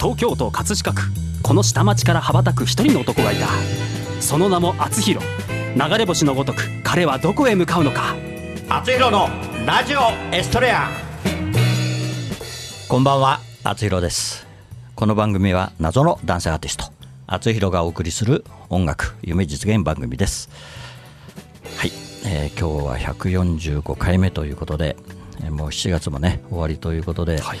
[0.00, 1.02] 東京都葛飾区。
[1.42, 3.48] この下町から羽ばたく一人の男がいた。
[4.22, 5.26] その名も厚弘。
[5.76, 8.16] 流れ星のごとく彼はどこへ向かうのか。
[8.70, 9.28] 厚弘の
[9.66, 10.00] ラジオ
[10.34, 10.88] エストレア。
[12.88, 14.46] こんばんは厚弘です。
[14.94, 16.86] この番組は謎の男性アーティスト
[17.26, 20.48] 厚弘がお送りする音楽夢実現番組です。
[21.76, 21.92] はい、
[22.24, 24.96] えー、今日は145回目ということで、
[25.42, 27.58] えー、もう7月もね終わりということで、はい、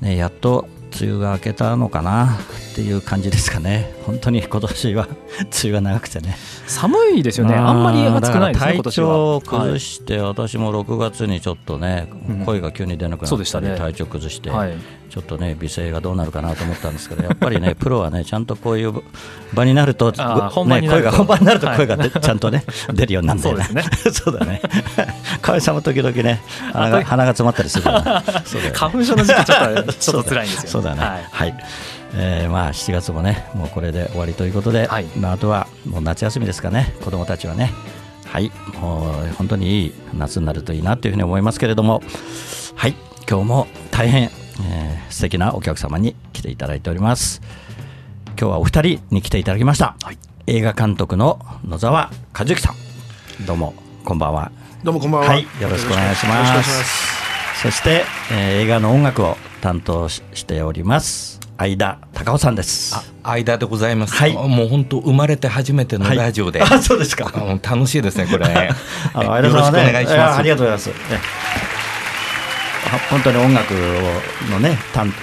[0.00, 0.66] ね、やっと
[1.00, 2.38] 梅雨が明けたのかな
[2.72, 5.08] っていう感じですかね、本当に今年は
[5.40, 12.08] 梅雨が長くてね、寒いですよね、あんまり暑くないですね、体調を崩して、私も6月にちょっとね、
[12.44, 14.50] 声が急に出なくなったり、体調崩して、
[15.12, 18.94] ちょっとね、美声がどうなるかなと思ったんですけど、やっぱりね、 プロはね、ちゃんとこういう
[19.52, 22.64] 場になると、ね、声が本番になると声が、 ちゃんとね、
[22.94, 23.84] 出るようになるんだよね。
[24.10, 24.62] そうだね。
[25.42, 26.40] 河合さんも時々ね、
[26.72, 28.22] 鼻が詰まったりするから、
[28.72, 30.70] 花粉症の時期ちょっと、辛いんですよ。
[30.70, 31.00] そうだね。
[31.30, 31.54] はい。
[32.14, 37.72] えー、まあ7月もね、もうこれで終わりということで、はい、まあ、あとはもう夏休みですかね、子どもたちはね、
[38.26, 42.02] はい、もう本当にいい夏になるといいなというふうに思いますけれども、
[42.74, 42.94] はい、
[43.28, 47.40] 今日も大変えー、素敵なお客様に来ていただいております。
[48.38, 53.46] 今日はお二人に来ていただきました、はい、映画監督の野沢和之さん。
[53.46, 53.74] どうも。
[54.04, 54.50] こんばんは。
[54.82, 57.62] どうもこんばんは、はい、よろしくお願いします。
[57.62, 62.94] そして、えー、映画の音楽を担当しております相田隆夫さんです。
[63.22, 64.14] 相田でございます。
[64.14, 67.32] はい、もう本当生まれて初めてのラジオで、はい、あそうですか。
[67.62, 68.46] 楽しいですねこれ。
[69.14, 70.38] あの相田さんは、ね、お願いします。
[70.38, 70.88] ありがとうございます。
[70.88, 70.94] ね
[73.10, 73.72] 本当に音楽
[74.50, 74.78] のね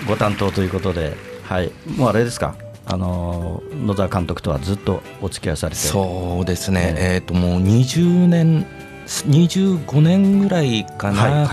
[0.08, 2.55] ご担当ということで、はい、もうあれですか。
[2.91, 8.66] あの野沢監督とはずっとお付き合いされてそうですね、えー、ともう20年
[9.09, 11.49] 25年ぐらいかな、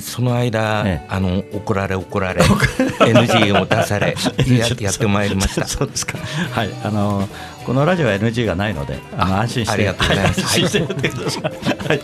[0.00, 4.16] その間、ね、あの怒られ怒られ NG を出され
[4.46, 5.66] ややってまいりました。
[5.66, 6.18] そうですか。
[6.50, 6.70] はい。
[6.82, 7.28] あの
[7.64, 9.72] このラジオは NG がないのであの安心して。
[9.74, 10.40] ありがとうございます、
[11.88, 12.00] はい。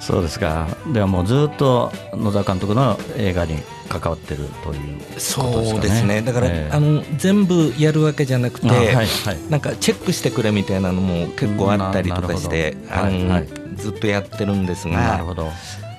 [0.00, 0.66] そうですか。
[0.92, 6.22] ではもうずっと野沢監督の映画に関わってるということですか、ね、そうですね。
[6.22, 9.06] だから、えー、あの全部やるわけじゃなくて、はいはい、
[9.50, 15.50] なんかチェックしてくれみたいなのも結構あったりとかしてあの、はい、ずっとやってるんですがなるほど。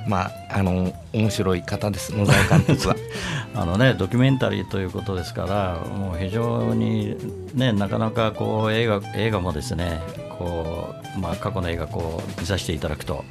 [0.07, 2.95] まあ、あの面白い方です野沢監督は。
[3.53, 7.15] あの、ね、ドキュメンタリーということですからもう非常に、
[7.53, 10.01] ね、なかなかこう映画映画もですね
[10.37, 13.23] こう、まあ、過去の映画こう見させていただくと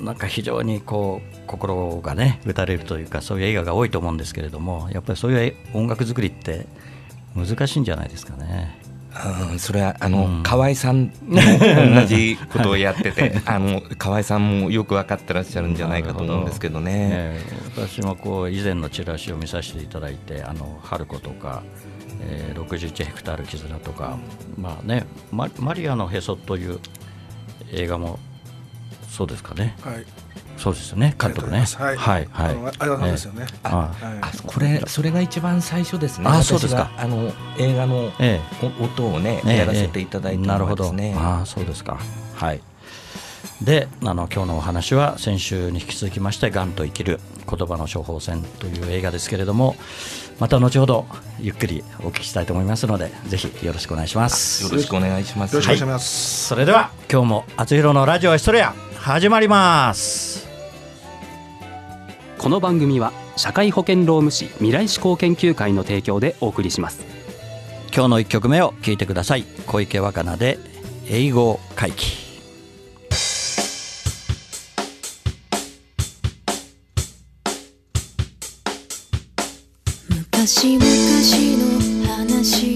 [0.00, 6.66] なんか非常にこう心がね打たれるというかそういう映画が多いと思うんですけれどもやっぱりそういう音楽作りって
[7.34, 8.86] 難しいんじゃないですかね。
[9.50, 17.08] うん、それはあの、うん、河合さんも同じことをやってて、 あの河合さんもよく分かってらっしゃるんじゃないかと思うんですけどね。
[17.08, 17.40] ね
[17.74, 21.62] 私もこう以前のチラシを見させていただいて、あの春子とか、
[22.20, 24.18] えー、61ヘクタール絆とか、
[24.58, 26.78] まあねママリアのへそという
[27.72, 28.18] 映画も
[29.16, 29.74] そうですかね。
[29.80, 30.04] はい。
[30.58, 31.64] そうですよね、監督ね。
[31.78, 32.56] はい、はい、はい。
[32.78, 33.46] あれですよね。
[33.62, 33.90] あ、
[34.20, 36.28] あ、これ、それが一番最初ですね。
[36.28, 36.90] あ、そうですか。
[36.98, 38.12] あの映画の
[38.78, 40.94] 音をね、やらせていただいてなるほど。
[41.16, 41.98] あ、そうですか。
[42.34, 42.60] はい。
[43.62, 47.18] で、あの今日のお話は先週に引き続きまして、がんと生きる
[47.48, 49.76] 言葉の処方箋という映画ですけれども。
[50.38, 51.06] また後ほど
[51.40, 58.74] ゆっくりお聞きしたいと思いますのでぜひよろしくお願いしますよろしくお願いしますよろしくお願いします、はい、それでは今日もあつひろのラジオエストレア
[59.06, 60.48] 始まります。
[62.38, 67.06] この番組は社会保険労務士未来志向研究会の提供でお送りします。
[67.94, 69.44] 今日の一曲目を聞いてください。
[69.68, 70.58] 小池若菜で
[71.08, 72.16] 英語回帰。
[80.10, 80.84] 昔々
[82.02, 82.75] の話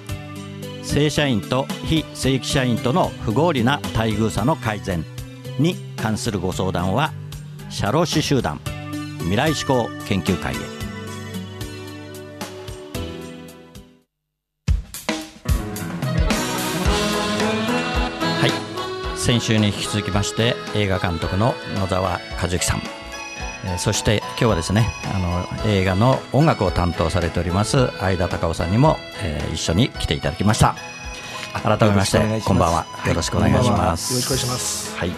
[0.93, 5.05] 正社員と非正規社員との不合理な待遇差の改善
[5.57, 7.13] に関するご相談は
[7.69, 8.59] 社労士集団
[9.19, 10.57] 未来志向研究会へ。
[19.15, 22.81] 先週に引き続きまして映画監督の野沢和之さん、
[23.77, 30.75] そして今日はですねあの映画の音楽を担当されております相田隆夫さんにも、えー、一緒に来ていただきました。
[31.63, 32.85] 改めましてこんばんは。
[33.05, 34.95] よろしくお願いします、よろしくお願いします。
[34.97, 35.11] はい、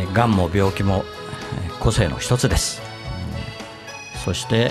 [0.00, 1.04] えー、がんも病気も
[1.78, 2.80] 個性の一つです、
[4.24, 4.68] そして、え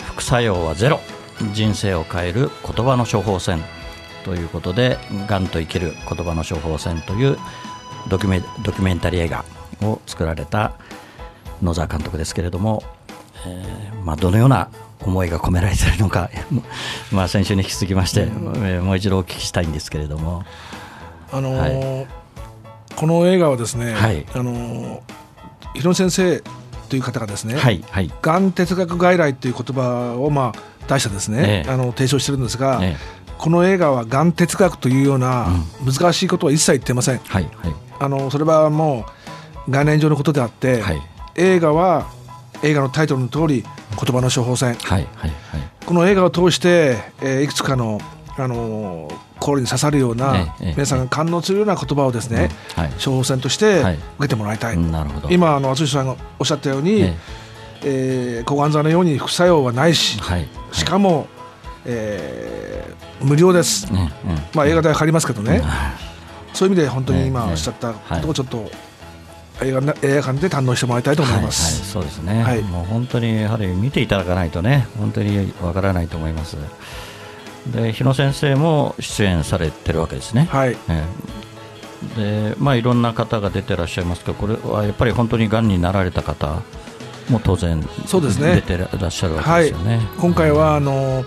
[0.00, 1.00] ー、副作用はゼロ。
[1.52, 3.62] 人生を変える言葉の処方箋。
[4.24, 7.38] ということで「がんと生きる言葉の処方箋」という
[8.08, 9.44] ドキュメドキュメンタリー映画
[9.82, 10.72] を作られた
[11.62, 12.82] 野沢監督ですけれども、
[13.46, 14.68] えーまあ、どのような
[15.00, 16.30] 思いが込められているのか
[17.10, 20.44] まあ先週に引き続きまして、うん、もう一度お聞きしたいんですけれども。
[21.34, 22.06] あのーはい、
[22.94, 25.00] この映画はですね、はい、あのー、
[25.72, 26.42] 広野先生
[26.90, 32.82] という方がですね、はいはい、がん哲学外来という言葉をまあ出したですね、あの提唱してるんですが、
[33.38, 35.48] この映画はがん哲学というような
[35.84, 39.06] 難しいことは一切言ってません、はいはい、あのそれはも
[39.66, 41.02] う概念上のことであって、はい、
[41.36, 42.10] 映画は
[42.62, 48.00] 映画のタイトルの通り言葉の処方箋、はいはいはい、この映画を通して、えー、いくつかの
[48.38, 55.28] あの心に刺さるような、皆さんが感動するような言葉をですね、はい、処方箋として受けてもらいたい、なるほど。
[55.30, 57.16] 今あの淳さんがおっしゃったように、え
[57.84, 58.40] え。
[58.42, 61.26] ー、抗がん剤のように副作用はないし、はいしかも、
[61.84, 63.92] えー、無料です、
[64.54, 65.62] まあ、映画代かかりますけどね、
[66.54, 68.70] そういう意味で本当に今おっしゃったことをちょっと、
[69.64, 76.56] 映画映画館で堪能してもらいたいと思います、はいはい、そうですね、はい、もう本当にやはり見ていただかないとね本当にわからないと思います。
[77.72, 80.48] で日野先生も出演されてるわけですね。
[80.50, 86.62] はい、えー、でまあいろんな方が出てらっしゃいますがこれはやっぱり本当にがんになられた方
[87.30, 88.56] も当然そうですね。
[88.56, 91.24] 出てらっしゃるわけですよね、はい、今回はあの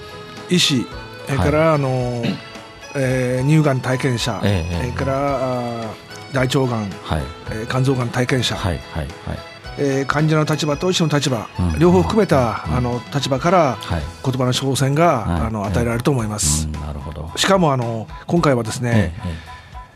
[0.49, 0.85] 医師
[1.25, 2.21] それから、あの
[2.95, 5.89] えー、乳がん体験者、えー、それから
[6.35, 7.23] 大腸がん、はい。
[7.51, 9.55] えー、肝臓がん体験者、はいはいはい。
[9.77, 16.67] えー、患者の立場と医師の立場、うん、両方含めた、うん、あの立場から、はい、言葉の挑戦が、はい、あの与えられると思います。
[16.67, 17.31] なるほど。
[17.35, 19.13] しかもあの今回はですね、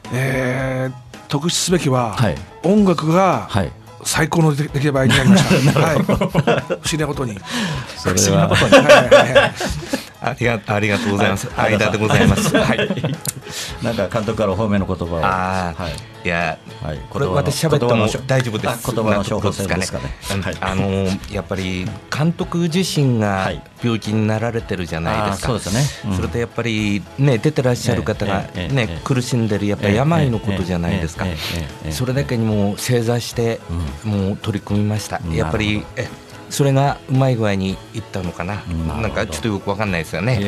[0.05, 3.71] えー、えー、特筆すべきは、はい、音楽が、はい。
[4.01, 5.79] 最高の出来栄えになりました。
[5.83, 7.37] はい、不思議なことに。
[7.97, 8.73] 不思議なことに。
[8.75, 9.53] はいはいはい。
[10.21, 11.49] ありがありがとうございます。
[11.55, 12.55] 間でございます。
[12.55, 12.79] はい。
[13.83, 15.25] なんか監督から褒めの言葉を。
[15.25, 15.93] ああ、はい。
[16.25, 18.93] いや、はい、これ私喋っても大丈夫です。
[18.93, 20.13] 言葉の処方箋ですかね。
[20.59, 21.85] あのやっぱり
[22.15, 23.49] 監督自身が
[23.81, 25.47] 病気になられてるじゃないですか。
[25.47, 26.13] そうですね。
[26.15, 31.25] それとやっぱりね出てらっしゃる方がね苦しんでるやっぱり病のことじゃないですか。
[31.91, 33.61] それだけにも正座して
[34.03, 35.21] もう取り組みました。
[35.31, 36.09] やっぱりえ。
[36.49, 38.61] それがうまい具合にいったのかな、
[39.01, 40.39] なんかちょっとよくわかんないですよね。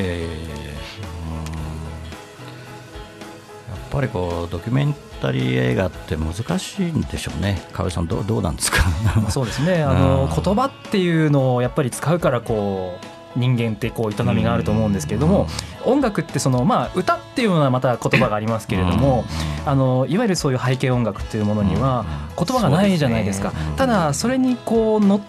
[3.70, 8.84] やっぱりこうドキュメンタリー映画って難しいんでしょうね、河合さんど、どうなんですか？
[9.29, 9.84] そうですね。
[9.84, 12.98] あの、言葉っていうのをやっぱり使うからこ
[13.36, 15.48] う人間ってこう営みがあると思うんですけれども、
[15.86, 19.25] 音楽ってその、まあ、歌っていうようなまた言葉がありますけれども、
[19.65, 22.05] あのいわゆるそういう背景音楽っていうものには
[22.38, 23.51] 言葉がないじゃないですか。
[23.77, 25.20] ただそれにこう乗っ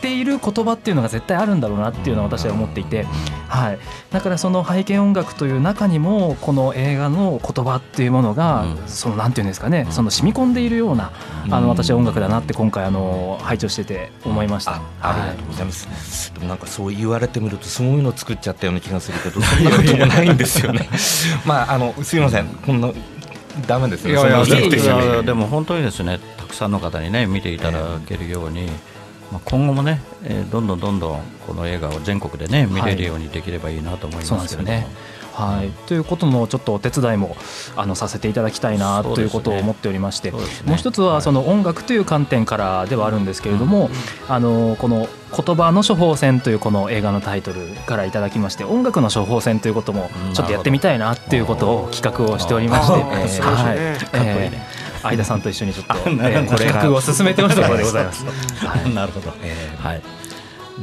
[0.00, 3.04] っている言葉っていうのが絶対あるんだろうなっていうのは私は思っていて、
[3.48, 3.78] はい、
[4.10, 11.12] だからその背景音楽という中にもこの映画の言葉っていうものが、そのなんていうんですかねその染み込んでいるような
[11.50, 14.80] あの私は音楽だなって今回あの拝聴してて思いました。
[15.02, 16.32] ありがとうございます。
[16.32, 20.88] でもなんかそう言われてみるとそういうの作っちゃったような気がするけど そんなこともないんですよね。
[21.44, 22.90] まああのすみませんこんな
[23.66, 24.12] ダメですね。
[24.12, 28.66] いやいやでも本当にですねたくさんの方にね見ていただけるように。
[28.66, 28.99] まあ、
[29.44, 34.86] 今後もね、えー、どんどんどんどんこの映画を全国でね見れるようにできればいいなと思いますけど、はい、ね。
[35.32, 37.36] はい、ということのちょっとお手伝いも
[37.76, 43.90] あのさせていただきたいなということを思っておりまして、ねね、もう一つはその音楽という観点からではあるんですけれども、
[44.28, 58.24] あのこの言葉の処方箋というこの映画のタイトルからいただきまして音楽の処方箋ということもちょっとやってみたいなっていうことを企画をしておりまして、えー、はい、えー、相田さんと一緒にちょっと、 えー、企画を進めておるところでございます。
[58.94, 60.02] なるほど、えー、はい。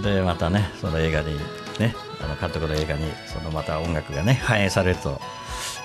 [0.02, 1.40] でまたねその映画に
[1.80, 5.20] ねあの監督の映画にそのまた音楽がね反映されると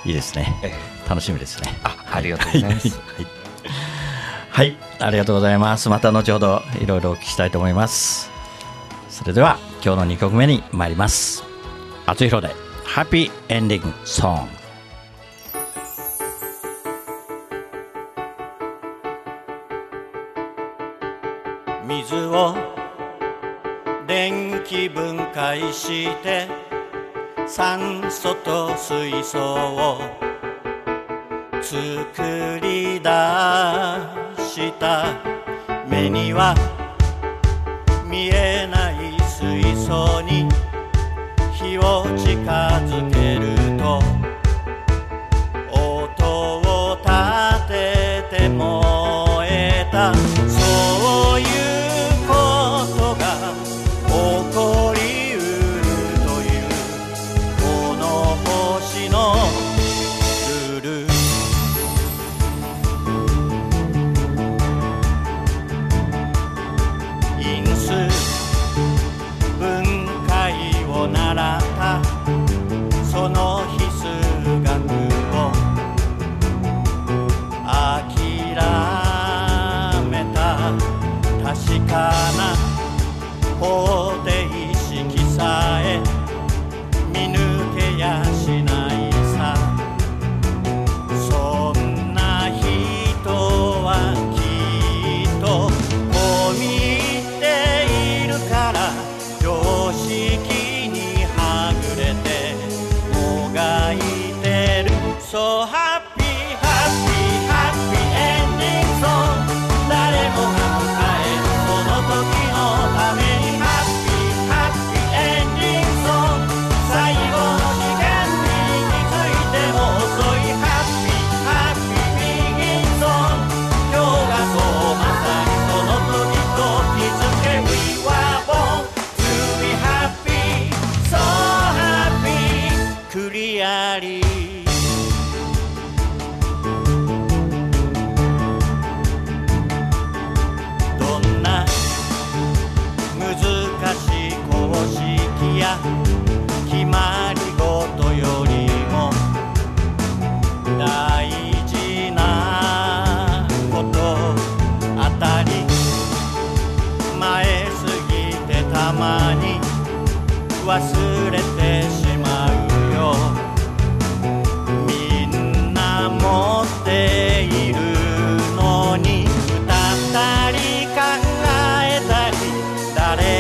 [0.05, 1.75] いいですね、えー、楽しみですね。
[1.85, 3.27] あありがとうございます、 はい、
[4.51, 5.89] はい、ありがとうございます。
[5.89, 8.31] また後ほどいろいろお聞きしたいと思います。
[9.09, 11.45] それでは今日の2曲目に参ります。
[12.07, 14.62] 厚弘でハッピーエンディングソング
[25.35, 26.49] 解して
[27.47, 29.99] 酸素と水素を
[31.63, 33.09] 作り出
[34.39, 35.07] した。
[35.89, 36.55] 目には
[38.07, 40.22] 見えない水素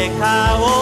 [0.08, 0.81] 誰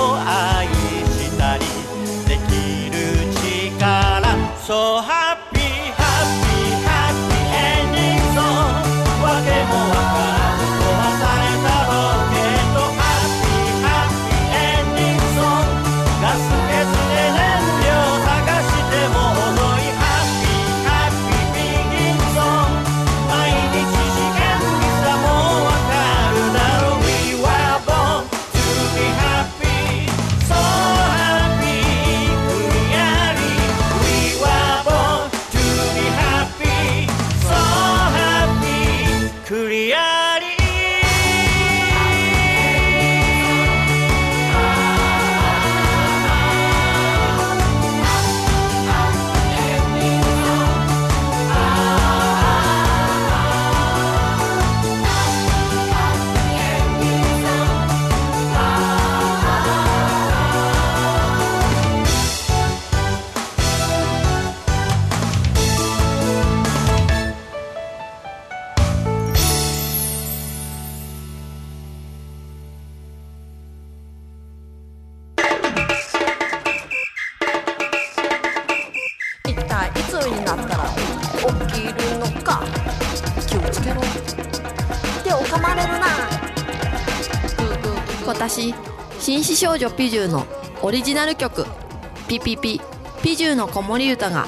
[90.01, 90.47] ピジューの
[90.81, 91.67] オリジナル曲
[92.27, 92.81] 「ピピピ」
[93.23, 94.47] ピジューの子守歌が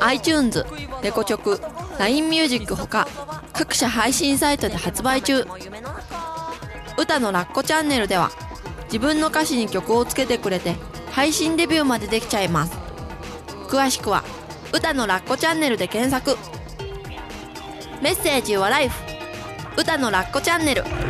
[0.00, 0.64] iTunes、
[1.02, 1.60] レコチョク、
[1.98, 3.06] LINE ミュージックほか
[3.52, 5.46] 各社配信サイトで発売中。
[6.96, 8.30] 歌のラッコチャンネルでは
[8.84, 10.76] 自分の歌詞に曲をつけてくれて
[11.10, 12.72] 配信デビューまでできちゃいます。
[13.68, 14.24] 詳しくは
[14.72, 16.38] 歌のラッコチャンネルで検索。
[18.00, 18.98] メッセージはライフ。
[19.76, 21.09] 歌のラッコチャンネル。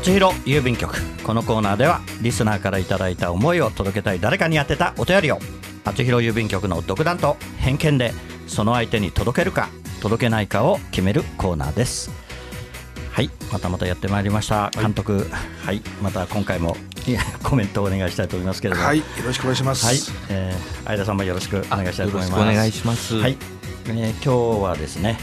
[0.00, 0.94] 厚弘郵便局。
[1.24, 5.38] このコーナーではリスナーからいただいた思いを届けたい誰かに宛てたお便りを
[5.84, 8.14] 厚弘郵便局の独断と偏見で
[8.46, 9.68] その相手に届けるか
[10.00, 12.10] 届けないかを決めるコーナーです。
[13.12, 14.70] はいまたまたやってまいりました。
[14.70, 15.28] 監督、はい、
[15.66, 16.78] はい、また今回も
[17.42, 18.86] コメントをお願いしたいと思いますけれども。
[18.86, 19.84] はいよろしくお願いします。
[19.84, 19.96] はい、
[20.30, 22.40] えー、相田さんもよろしくお願いしたいと思います。
[22.40, 23.16] お願いします。
[23.16, 23.36] はい、
[23.88, 25.18] えー、今日はですね、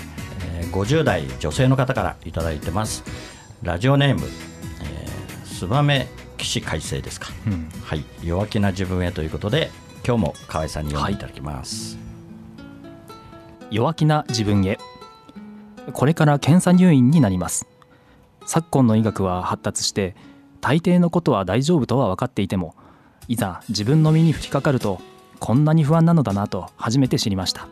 [0.60, 3.04] えー、50代女性の方からいただいてます。
[3.64, 4.28] ラジオネーム
[5.58, 8.04] ツバメ騎士改正ですか、うん、はい。
[8.24, 9.72] 弱気な自分へということで
[10.06, 14.78] 今日も河合さんに読んでいただきます、はい、弱気な自分へ。
[15.94, 17.66] これから検査入院になります。
[18.46, 20.16] 昨今の医学は発達して
[20.62, 22.76] 大抵のことは大丈夫とは分かっていても
[23.28, 25.02] いざ自分の身に降りかかると
[25.40, 27.68] こんなに不安なのだなと初めて知りました。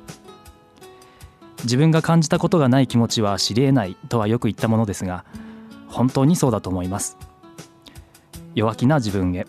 [1.63, 5.24] 自分が感じたことがない気持ちは知り得ないとはよく言ったものですが
[5.88, 7.17] 本当にそうだと思います
[8.55, 9.45] 弱気な自分へ。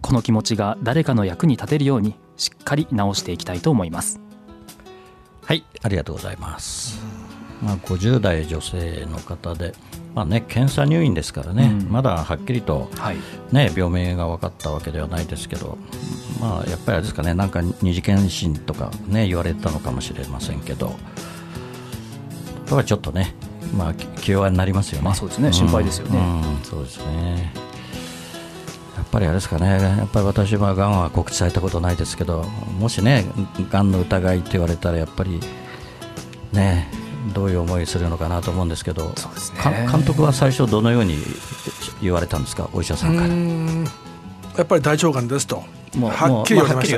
[0.00, 4.20] この気持ちが誰かの役に立てるようにしっかり直していきたいと思います。
[5.44, 7.02] はいありがとうございます、
[7.62, 9.74] まあ、50代女性の方で
[10.14, 12.88] まあね、検査入院ですからね、うん、まだはっきりと、
[13.50, 15.76] ね、病名が分かったわけではないですけど、
[16.40, 20.94] まあ、やっぱりですかね、なんか二次検診とか、ね、言われたのかもしれませんけど、
[22.66, 23.34] とはちょっとね、
[23.76, 25.52] まあ、気弱になりますよね、まあ、そうですね。
[25.52, 27.63] 心配ですよね、うん、そうですね。
[29.14, 32.42] ぱりあれですかね、やっぱり私はがんは告知されたことないですけど、
[32.80, 33.24] もしね、
[33.70, 35.38] がんの疑いって言われたら、やっぱり
[36.52, 36.90] ね、
[37.32, 41.18] どういう思いするのかなと思うんですけど、ね、監督は最初、どのように
[42.02, 43.28] 言われたんですか、お医者さんから。
[44.58, 45.62] やっぱり大腸がんですと、
[45.96, 46.88] もうはっきり言われ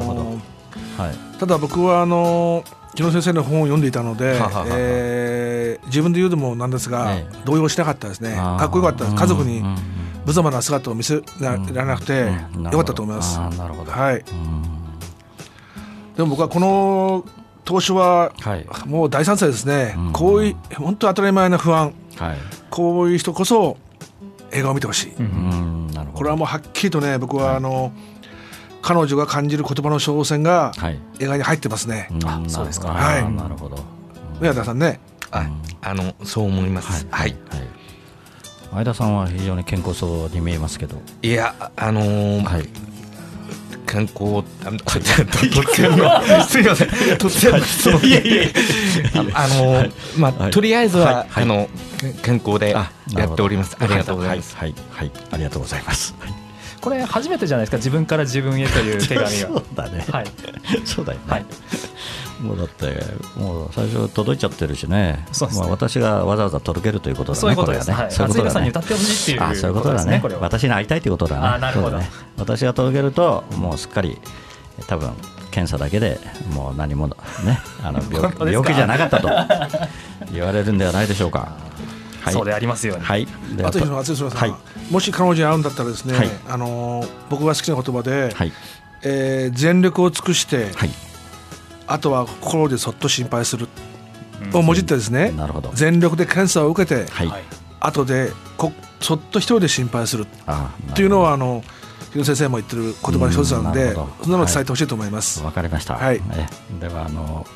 [0.00, 0.20] ほど。
[1.00, 9.62] はい、ただ僕はあの木野先生の本を読んでいたので、えー、自分で言うのもなんですが、動揺しなかったですね、かっこよかった家族に
[10.26, 13.38] 無様な姿を見せられなくてよかったと思います。
[13.38, 13.92] なるほど。
[13.92, 14.24] はい、
[16.16, 17.24] でも僕はこの
[17.64, 18.32] 投手は
[18.86, 22.38] もう大賛成ですね、こういう本当当たり前な不安、はい、
[22.70, 23.76] こういう人こそ
[24.50, 25.12] 映画を見てほしい、
[26.14, 27.92] これはもうはっきりとね僕はあの、
[28.88, 30.72] 彼女が感じる言葉の挑戦が
[31.18, 32.08] 映画に入ってますね。
[32.24, 32.88] あそうですか。
[32.88, 33.32] はい。
[33.34, 33.76] なるほど。
[34.40, 34.98] 宮田さんね。
[35.30, 35.46] あ、
[35.82, 37.06] あのそう思います。
[37.10, 37.36] はい。
[37.50, 37.62] はい。
[38.72, 41.02] 前田さんは非常に健康そうに見えますけど。
[41.20, 42.68] いやあのー、はい。
[43.86, 46.88] 健康あ 突然の すみません。
[46.88, 48.42] 突然の質問いやいや。
[49.34, 51.68] あのー、まあ、とりあえずは、あの
[52.22, 53.76] 健康でやっております。
[53.78, 54.56] ありがとうございます。
[54.56, 54.74] はい。
[54.92, 55.12] はい。
[55.30, 56.14] ありがとうございます
[56.88, 59.28] これ初めてじゃないですか自分から自分へという手紙が。
[59.30, 60.04] そうだね。
[60.10, 60.26] はい。
[60.84, 61.44] そうだよね、はい。
[62.40, 63.04] もうだって
[63.36, 65.26] もう最初届いちゃってるしね、ね。
[65.54, 68.68] まあ、私がわざわざ届けるということだね、そういうことです、ね、はい、そういうことだね。
[68.68, 70.22] 歌ってほしいっていう、そういうことだね。
[70.40, 71.46] 私に会いたいということだね。
[71.46, 74.18] あなるほど、ね、私が届けるともうすっかり
[74.86, 75.10] 多分
[75.50, 76.20] 検査だけで
[76.52, 77.14] もう何もね。
[77.82, 79.28] あの病病気じゃなかったと
[80.32, 81.68] 言われるんではないでしょうか。
[82.28, 83.00] はい、そうでありますよね。
[83.02, 83.26] はい。
[83.64, 88.52] あと松島さん、はい、もし彼女に会うんだったらですね、はい、あの僕が好きな言葉で、はい、
[89.02, 90.90] えー、全力を尽くして、はい、
[91.86, 93.68] あとは心でそっと心配する。
[94.54, 97.30] をもじってですね、うん、全力で検査を受けて、はい、
[97.80, 100.26] 後でこそっと一人で心配する。
[100.94, 101.64] というのはあの
[102.12, 105.40] 日野先生も言ってる言葉の一つなので、そんなの伝えてほしいと思います。
[105.40, 105.94] わ、はい、かりました。
[105.94, 106.22] はい。
[106.32, 106.46] え
[106.80, 107.46] ではあの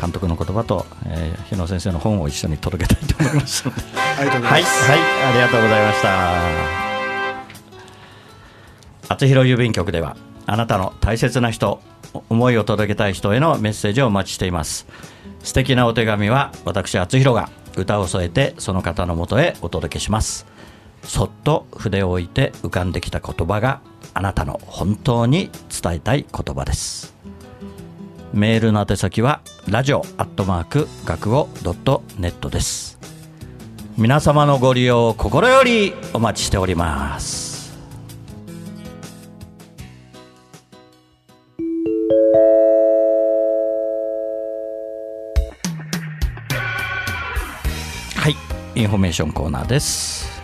[0.00, 3.68] 監督の言葉と、えー、日野先生の本を一緒に届けたいと思います。
[3.68, 3.74] は
[4.24, 6.90] い、はい、ありがとうございました。
[9.10, 11.80] 厚弘郵便局ではあなたの大切な人
[12.28, 14.86] 思いを届けたい人へのメッセージをお待ちしています
[15.42, 20.46] 素敵なお手紙は私厚弘が歌を添えてその方のもとへお届けします
[21.02, 23.80] そっと筆を置いて浮かんできた言葉が
[24.14, 25.50] あなたの本当に
[25.82, 27.14] 伝えたい言葉です
[28.32, 32.98] メールの宛先はラジオアットマーク学語ドットネットです。
[33.98, 37.76] 皆様のご利用を心よりお待ちしております。
[48.14, 48.36] はい
[48.76, 50.39] インフォメーションコーナーです。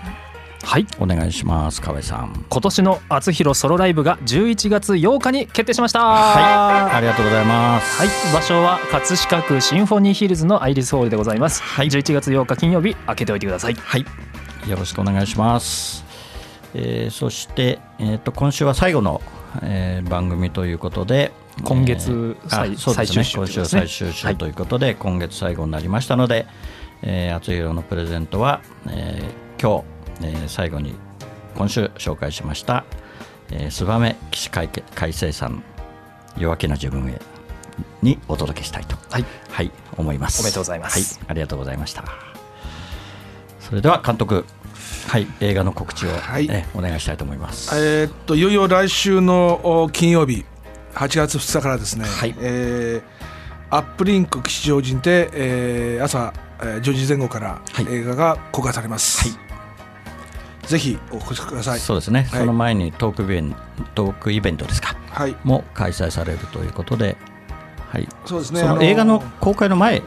[0.66, 0.86] はい。
[0.98, 1.80] お願いします。
[1.80, 2.44] 河合さん。
[2.50, 6.00] 今年の厚弘ソロライブが11月8日に決定しました。
[6.00, 6.96] はい。
[6.96, 8.02] ありがとうございます。
[8.02, 8.34] はい。
[8.34, 11.62] 場所は葛飾区シンフォニーヒルズのアイリスホールでございます。
[11.62, 11.86] はい。
[11.86, 13.74] 11月8日金曜日開けておいてください。
[13.74, 14.04] はい。
[14.68, 16.04] よろしくお願いします。
[16.74, 19.22] えー、そして、えーと、今週は最後の、
[19.62, 21.30] えー、番組ということで
[21.62, 26.46] 今月最,、えー、最終週、ね、今週最終週ということで、はい、今月最後になりましたので、
[27.02, 30.94] えー、厚弘のプレゼントは、えー、今日、えー、最後に
[31.54, 32.84] 今週紹介しました
[33.50, 35.62] 「えー、スバメ起死回海生さん
[36.36, 37.20] 弱気な自分へ」
[38.02, 40.40] にお届けしたいと、はい、はい、思います。
[40.40, 42.04] おめでとうございます、はい、ありがとうございました。
[43.60, 44.44] それでは監督
[45.08, 47.74] はい、映画の告知を、はい、えお願いしたいと思います。
[47.76, 50.44] えー、っといよいよ来週の金曜日、
[50.94, 59.45] 8月2日からですね、はい、えー、アップリンク吉祥寺で、えー、朝えー、10時前後から映画が公開されます、はい、
[60.66, 63.56] ぜひお越しくださいそうですね、はい、その前にトークイベン
[63.94, 67.16] トークイベントですか、はい、も開催されるということで、
[67.88, 70.02] はい、そうですねその映画の公開の前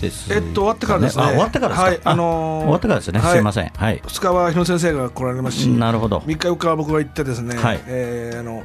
[0.00, 1.24] です、ね、えっと終わってからですね。
[1.24, 1.84] 終わってからですか？
[1.84, 3.20] はい、あのー、終わってからですね。
[3.20, 3.70] すみません。
[3.70, 4.02] はい。
[4.06, 6.22] 二日は日野先生が来られますし、なるほど。
[6.26, 7.56] 三日四日は僕が行ってですね。
[7.56, 7.80] はい。
[7.86, 8.62] えー、あの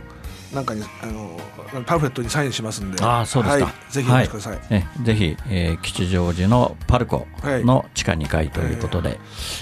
[0.54, 1.40] なんかにあの
[1.86, 4.60] パンフレットにサインしますんで、あそうですか、はい、ぜひお待ちください。
[4.70, 9.20] えぜひ、えー、吉祥寺のパルコの地下2階ということで、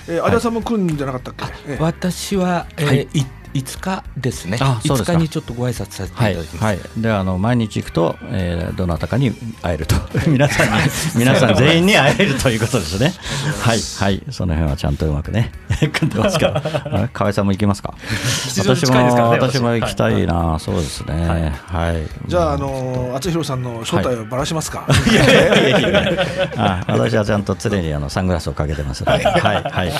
[0.07, 1.73] えー、えー、有田さんも来るんじゃなかったっけ？
[1.73, 3.07] えー、私は、えーはい
[3.53, 4.57] 5日ですね。
[4.61, 9.31] あそうです5日にちょっとご挨拶させていただきます、はい、はい、であの毎日行くと、えー、どなたかに
[9.61, 9.95] 会えると。
[10.27, 10.71] 皆さんに
[11.15, 13.13] 皆さん全員に会えるということですね。
[13.61, 14.23] はいはい。
[14.31, 15.51] その辺はちゃんとうまくね
[15.93, 16.47] 組んでますか？
[16.47, 17.93] ら河合さんも行きますか？
[18.57, 21.53] 私も、ね、私も行きたいな、はい、そうですね。
[21.67, 26.15] はい、じゃああの厚弘さんの正体をばらしますか、い、やいやいやいや。
[26.57, 29.03] あ私はちゃんと常にあのサングラスをかけてます。
[29.03, 29.91] はいはい、はい、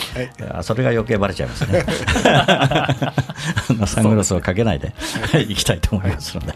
[0.62, 1.86] それが余計ばれちゃいますね
[3.86, 4.94] サングラスをかけないで、
[5.32, 6.54] はい、行きたいと思いますので、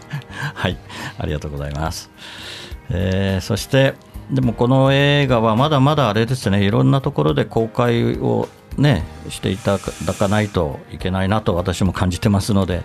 [0.54, 0.76] はい、
[1.18, 2.10] ありがとうございます。
[2.90, 3.94] えー、そして
[4.30, 6.64] でもこの映画はまだまだあれですね。
[6.64, 12.82] いろんなところで公開をねしていただかないといけないなと私も感じてますので。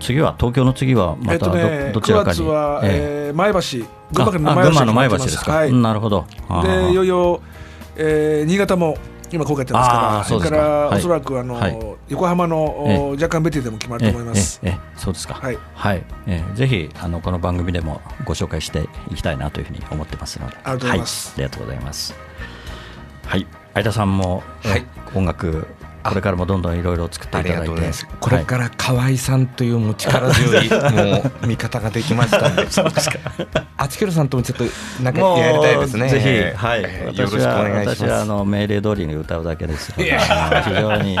[0.00, 2.40] 次は東京の次はまたど,、ね、どちらかに、
[2.84, 6.24] えー、前橋群馬の前橋ですか、はい、なるほど。
[6.62, 7.40] でいよいよ、
[7.96, 8.96] えー、新潟も
[9.30, 10.56] 今公開ってますからそれか。
[10.56, 14.60] らおそらくあの、横浜の若干ベティでも決まると思います。
[14.62, 15.34] えそうですか。
[15.34, 21.32] はい、はい、えぜひあのこの番組でもご紹介していきたいなというふうに思ってますので、ありがとうございます。
[21.34, 22.14] ありがとうございます。
[23.26, 25.66] はい、相田さんも、はい、音楽
[26.02, 27.92] これからもどんどんいろいろ作っていただいて。
[28.20, 32.66] これから河合さんというもう力強いもう味方ができましたんで。
[33.76, 34.64] あちけろさんともちょっと
[35.02, 36.08] なんかやりたいですね。
[36.08, 38.04] ぜひはい、よろしくお願いします。
[38.04, 39.92] 私はあの命令通りに歌うだけです。
[39.96, 40.04] 非
[40.74, 41.18] 常に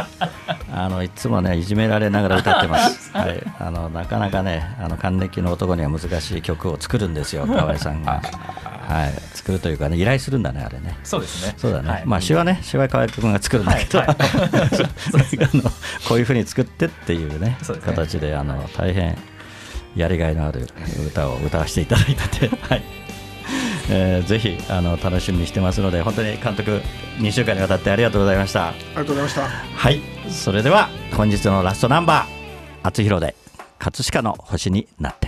[0.72, 3.10] あのいつもねいじめられながら歌ってます。
[3.16, 8.20] はい、あのなかなかねあの還暦の男には難しい曲を作るんですよ河合さんが。
[8.88, 10.98] はい、作るというかね依頼するんだねあれね。
[11.04, 11.54] そうですね。
[11.58, 11.90] そうだね。
[11.90, 14.06] はい、まあ詩はね詩は河合君が作るんだけど、はい。
[14.08, 14.16] はい、
[16.08, 19.18] こういうふうに作ってっていうね、ね、形であの大変
[19.94, 20.66] やりがいのある
[21.06, 22.82] 歌を歌わせていただいてて、 はい。
[23.90, 26.82] えー、ぜひあの楽しみにしてますので本当に監督
[27.18, 28.68] 2週間にわたってありがとうございました。
[28.68, 29.42] ありがとうございました。
[29.48, 30.00] はい。
[30.30, 33.34] それでは本日のラストナンバー厚弘で
[33.78, 35.27] 葛飾の星になって。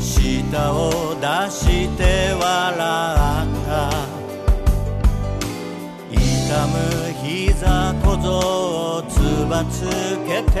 [0.00, 3.90] 舌を出して笑った
[6.10, 6.18] 痛
[6.66, 6.74] む
[7.22, 8.28] 膝小僧
[8.96, 9.14] をつ
[9.48, 9.84] ばつ
[10.26, 10.56] けて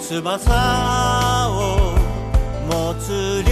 [0.00, 1.94] 翼を
[2.70, 3.50] 持つ竜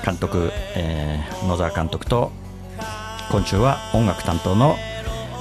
[0.03, 2.33] 監督、えー、野沢監督と
[3.31, 4.77] 今週は音楽担当の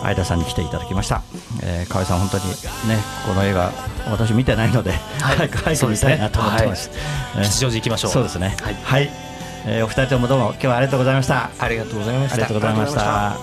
[0.01, 1.23] 相田さんに来ていただきました、
[1.63, 3.71] えー、河合さん本当にねこの映画
[4.09, 6.89] 私見てないので、はい、 早く早く見たいなと思ってます、
[7.35, 8.57] はい、吉祥寺行きましょうそうですね。
[8.61, 9.28] はい、はい、
[9.65, 11.51] えー、お二人ともどうも今日はありがとうございました。
[11.59, 12.35] ありがとうございました。
[12.35, 13.37] ありがとうございました。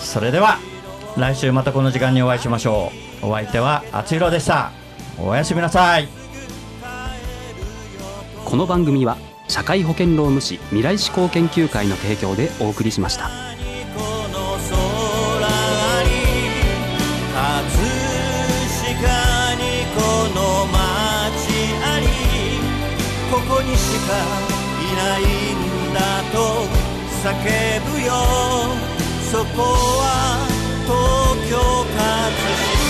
[0.00, 0.58] それでは
[1.16, 3.26] 来週またこの時間にお会いしましょう。
[3.26, 4.70] お相手はあつひろでした。
[5.18, 6.08] おやすみなさい。
[8.44, 9.16] この番組は
[9.48, 13.48] 社会保険労務士未来志向研究会の提供でお送りしました。
[23.48, 24.57] こにしかい
[24.96, 25.98] ないんだ
[26.32, 26.36] と
[27.22, 27.26] 叫
[27.92, 28.08] ぶよ。
[29.30, 29.62] そこ
[30.00, 30.02] は
[30.86, 30.90] 東
[31.50, 31.52] 京
[31.84, 32.88] 葛飾